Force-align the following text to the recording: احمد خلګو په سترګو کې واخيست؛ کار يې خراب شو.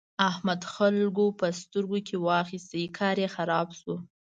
احمد 0.29 0.61
خلګو 0.73 1.27
په 1.39 1.47
سترګو 1.61 1.97
کې 2.07 2.15
واخيست؛ 2.27 2.73
کار 2.97 3.15
يې 3.23 3.29
خراب 3.35 3.67
شو. 3.79 3.95